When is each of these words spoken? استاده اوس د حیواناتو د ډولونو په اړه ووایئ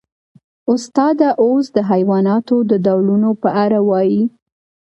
استاده 0.73 1.29
اوس 1.43 1.65
د 1.75 1.77
حیواناتو 1.91 2.55
د 2.69 2.71
ډولونو 2.85 3.29
په 3.41 3.49
اړه 3.63 3.77
ووایئ 3.81 4.21